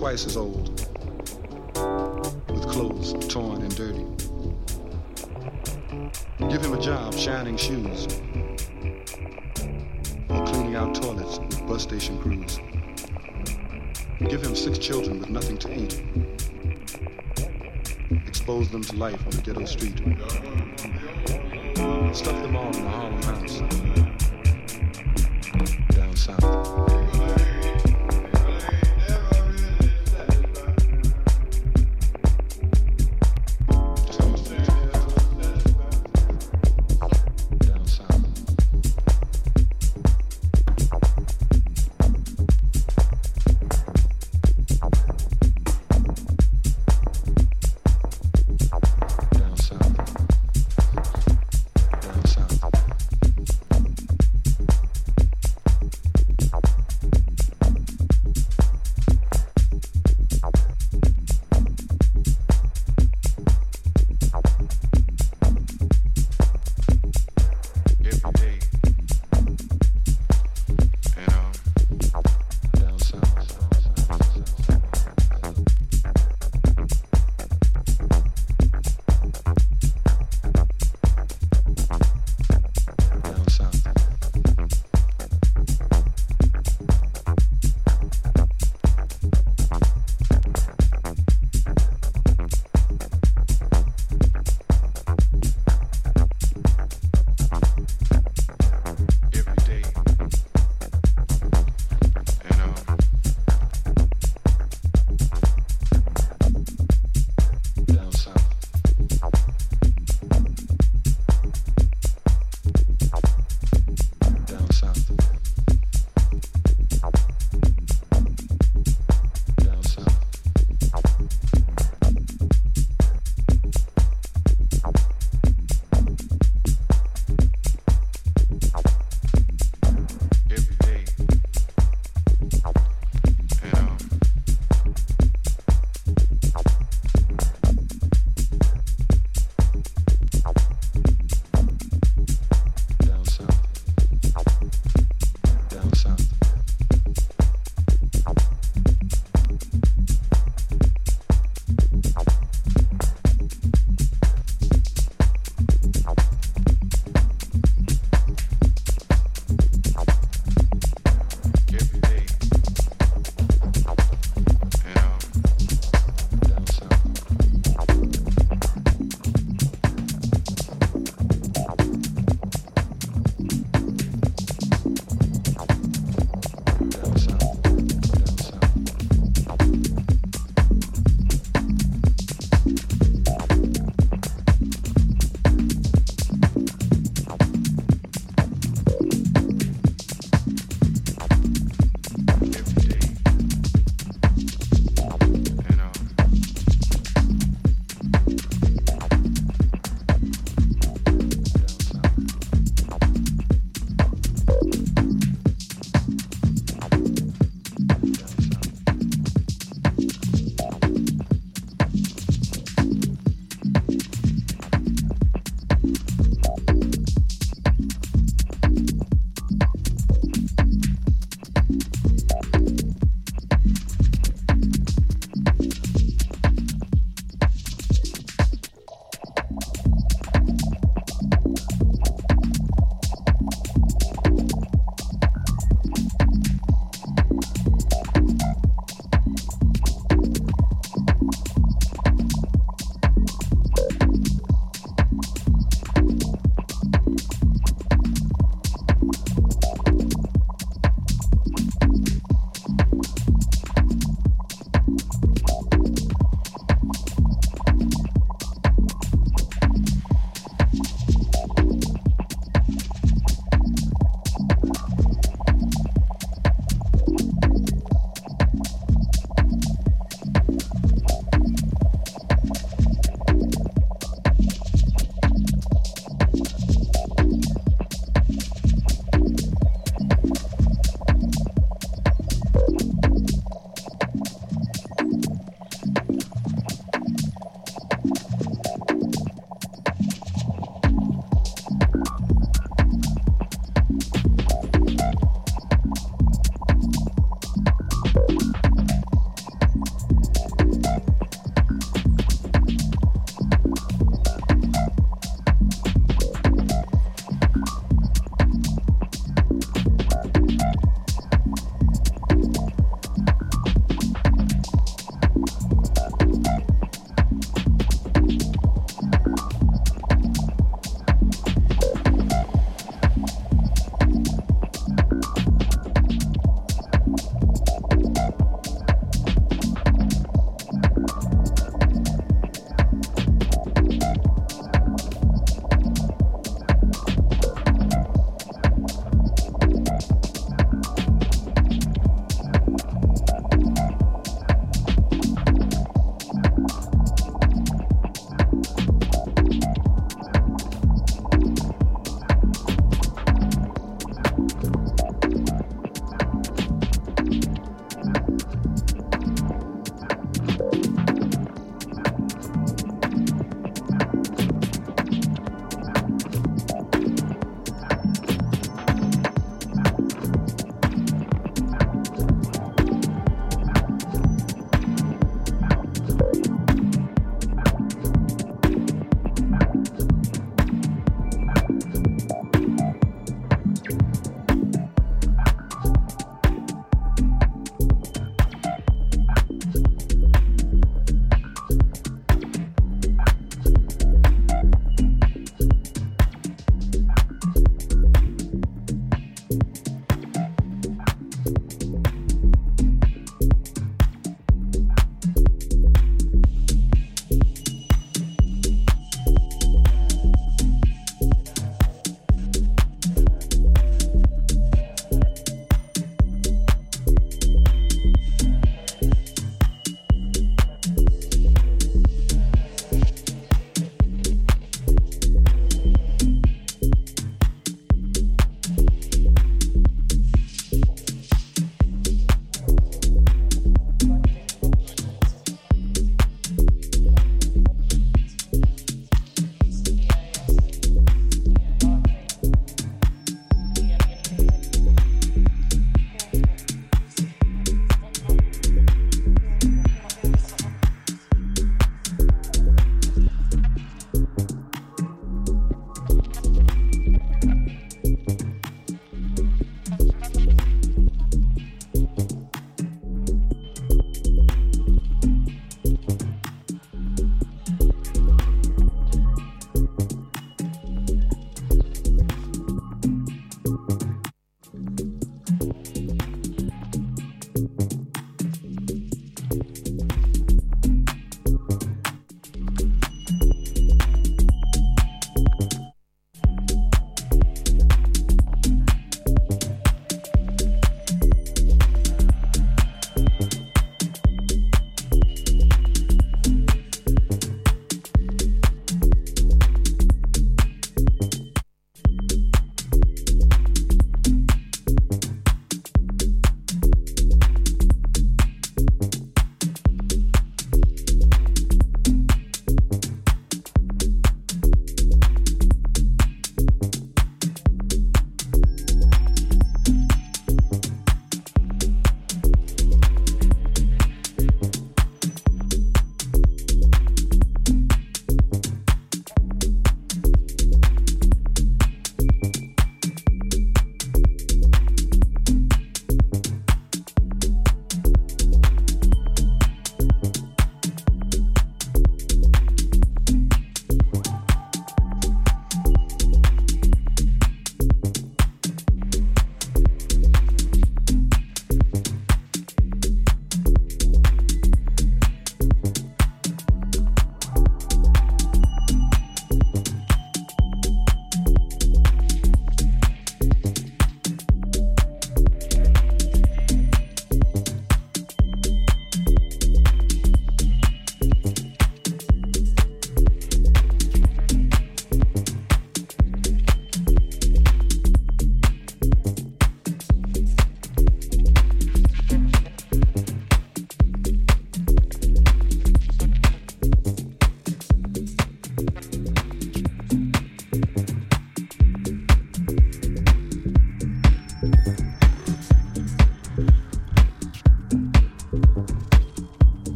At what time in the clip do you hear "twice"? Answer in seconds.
0.00-0.24